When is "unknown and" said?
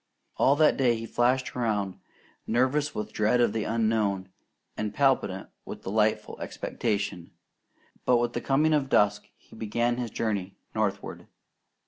3.65-4.95